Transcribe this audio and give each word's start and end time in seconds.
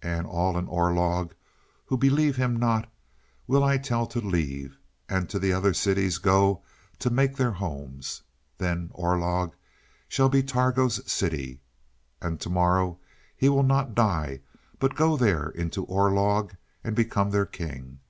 And 0.00 0.26
all 0.26 0.56
in 0.56 0.66
Orlog 0.66 1.34
who 1.84 1.98
believe 1.98 2.36
him 2.36 2.56
not, 2.56 2.90
will 3.46 3.62
I 3.62 3.76
tell 3.76 4.06
to 4.06 4.18
leave, 4.18 4.78
and 5.10 5.28
to 5.28 5.38
the 5.38 5.52
other 5.52 5.74
cities 5.74 6.16
go 6.16 6.62
to 7.00 7.10
make 7.10 7.36
their 7.36 7.50
homes. 7.50 8.22
Then 8.56 8.88
Orlog 8.94 9.52
shall 10.08 10.30
be 10.30 10.42
Targo's 10.42 11.02
city. 11.12 11.60
And 12.22 12.40
to 12.40 12.48
morrow 12.48 12.98
he 13.36 13.50
will 13.50 13.62
not 13.62 13.94
die, 13.94 14.40
but 14.78 14.94
go 14.94 15.18
there 15.18 15.50
into 15.50 15.84
Orlog 15.84 16.54
and 16.82 16.96
become 16.96 17.28
their 17.28 17.44
king. 17.44 18.00